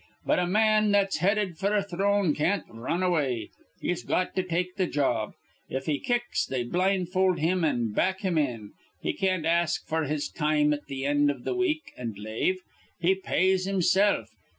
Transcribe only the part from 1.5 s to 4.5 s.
f'r a throne can't r run away. He's got to